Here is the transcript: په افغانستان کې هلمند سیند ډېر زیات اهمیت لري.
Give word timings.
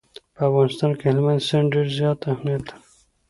په 0.35 0.41
افغانستان 0.49 0.91
کې 0.97 1.05
هلمند 1.11 1.45
سیند 1.47 1.67
ډېر 1.73 1.87
زیات 1.97 2.19
اهمیت 2.31 2.63
لري. 2.67 2.77